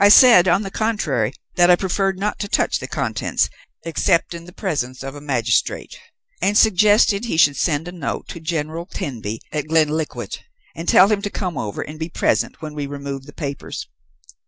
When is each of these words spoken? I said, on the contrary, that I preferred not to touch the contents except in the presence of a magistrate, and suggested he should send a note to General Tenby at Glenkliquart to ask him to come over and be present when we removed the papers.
I 0.00 0.08
said, 0.08 0.48
on 0.48 0.62
the 0.62 0.70
contrary, 0.72 1.32
that 1.54 1.70
I 1.70 1.76
preferred 1.76 2.18
not 2.18 2.40
to 2.40 2.48
touch 2.48 2.80
the 2.80 2.88
contents 2.88 3.48
except 3.84 4.34
in 4.34 4.46
the 4.46 4.52
presence 4.52 5.04
of 5.04 5.14
a 5.14 5.20
magistrate, 5.20 5.96
and 6.42 6.58
suggested 6.58 7.26
he 7.26 7.36
should 7.36 7.56
send 7.56 7.86
a 7.86 7.92
note 7.92 8.26
to 8.30 8.40
General 8.40 8.84
Tenby 8.86 9.38
at 9.52 9.66
Glenkliquart 9.66 10.38
to 10.88 10.98
ask 10.98 11.12
him 11.12 11.22
to 11.22 11.30
come 11.30 11.56
over 11.56 11.82
and 11.82 12.00
be 12.00 12.08
present 12.08 12.60
when 12.62 12.74
we 12.74 12.88
removed 12.88 13.28
the 13.28 13.32
papers. 13.32 13.86